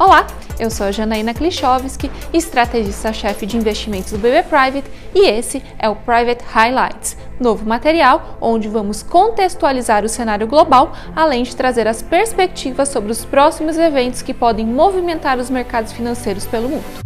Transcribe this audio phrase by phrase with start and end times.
[0.00, 0.26] Olá,
[0.58, 5.94] eu sou a Janaína Klichowski, estrategista-chefe de investimentos do BB Private e esse é o
[5.94, 12.88] Private Highlights, novo material onde vamos contextualizar o cenário global, além de trazer as perspectivas
[12.88, 16.99] sobre os próximos eventos que podem movimentar os mercados financeiros pelo mundo.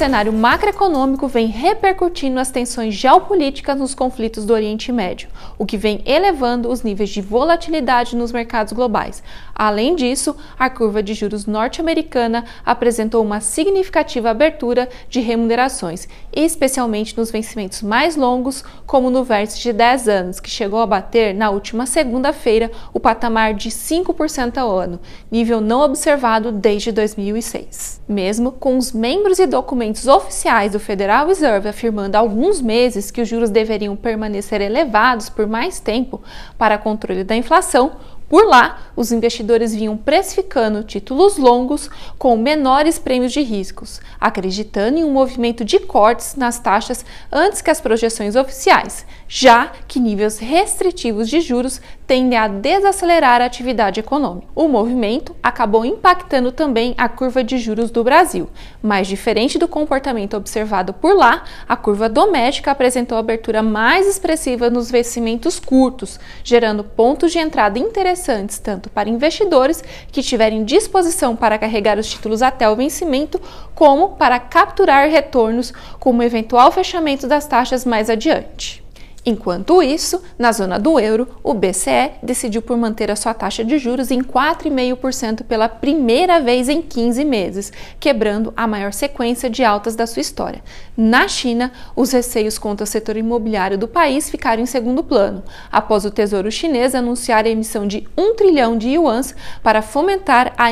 [0.00, 5.28] Cenário macroeconômico vem repercutindo as tensões geopolíticas nos conflitos do Oriente Médio,
[5.58, 9.22] o que vem elevando os níveis de volatilidade nos mercados globais.
[9.54, 17.30] Além disso, a curva de juros norte-americana apresentou uma significativa abertura de remunerações, especialmente nos
[17.30, 21.84] vencimentos mais longos, como no vértice de 10 anos, que chegou a bater na última
[21.84, 24.98] segunda-feira o patamar de 5% ao ano,
[25.30, 28.00] nível não observado desde 2006.
[28.08, 33.10] Mesmo com os membros e documentos documentos oficiais do Federal Reserve afirmando há alguns meses
[33.10, 36.22] que os juros deveriam permanecer elevados por mais tempo
[36.56, 37.92] para controle da inflação,
[38.28, 45.04] por lá, os investidores vinham precificando títulos longos com menores prêmios de riscos, acreditando em
[45.04, 51.30] um movimento de cortes nas taxas antes que as projeções oficiais, já que níveis restritivos
[51.30, 54.48] de juros tendem a desacelerar a atividade econômica.
[54.54, 58.50] O movimento acabou impactando também a curva de juros do Brasil,
[58.82, 64.90] mas diferente do comportamento observado por lá, a curva doméstica apresentou abertura mais expressiva nos
[64.90, 71.98] vencimentos curtos, gerando pontos de entrada interessantes tanto para investidores que tiverem disposição para carregar
[71.98, 73.40] os títulos até o vencimento,
[73.74, 78.79] como para capturar retornos com o eventual fechamento das taxas mais adiante.
[79.24, 83.76] Enquanto isso, na zona do euro, o BCE decidiu por manter a sua taxa de
[83.78, 89.94] juros em 4,5% pela primeira vez em 15 meses, quebrando a maior sequência de altas
[89.94, 90.62] da sua história.
[90.96, 96.06] Na China, os receios contra o setor imobiliário do país ficaram em segundo plano, após
[96.06, 100.70] o Tesouro Chinês anunciar a emissão de 1 trilhão de yuans para fomentar a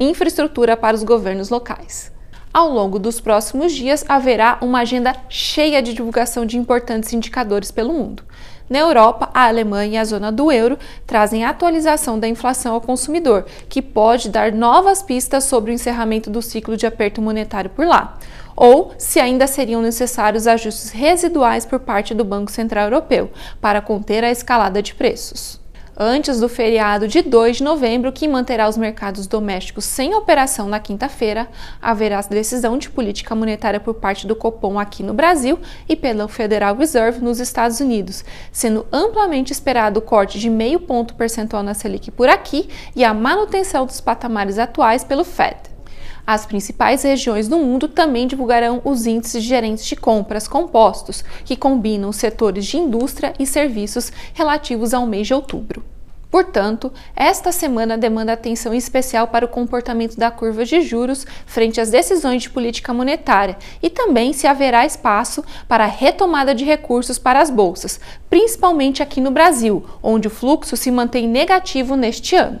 [0.00, 2.13] infraestrutura para os governos locais.
[2.54, 7.92] Ao longo dos próximos dias, haverá uma agenda cheia de divulgação de importantes indicadores pelo
[7.92, 8.22] mundo.
[8.70, 13.44] Na Europa, a Alemanha e a zona do euro trazem atualização da inflação ao consumidor,
[13.68, 18.18] que pode dar novas pistas sobre o encerramento do ciclo de aperto monetário por lá,
[18.54, 24.22] ou se ainda seriam necessários ajustes residuais por parte do Banco Central Europeu para conter
[24.22, 25.63] a escalada de preços
[25.96, 30.80] antes do feriado de 2 de novembro, que manterá os mercados domésticos sem operação na
[30.80, 31.48] quinta-feira,
[31.80, 36.76] haverá decisão de política monetária por parte do Copom aqui no Brasil e pela Federal
[36.76, 42.10] Reserve nos Estados Unidos, sendo amplamente esperado o corte de meio ponto percentual na Selic
[42.10, 45.73] por aqui e a manutenção dos patamares atuais pelo Fed.
[46.26, 51.54] As principais regiões do mundo também divulgarão os índices de gerentes de compras compostos, que
[51.54, 55.84] combinam os setores de indústria e serviços relativos ao mês de outubro.
[56.34, 61.90] Portanto, esta semana demanda atenção especial para o comportamento da curva de juros frente às
[61.90, 67.40] decisões de política monetária e também se haverá espaço para a retomada de recursos para
[67.40, 72.60] as bolsas, principalmente aqui no Brasil, onde o fluxo se mantém negativo neste ano.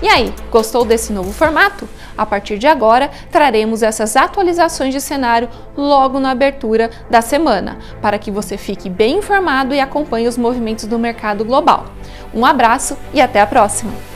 [0.00, 1.88] E aí, gostou desse novo formato?
[2.16, 8.18] A partir de agora, traremos essas atualizações de cenário logo na abertura da semana, para
[8.18, 11.86] que você fique bem informado e acompanhe os movimentos do mercado global.
[12.34, 14.11] Um abraço e até a próxima!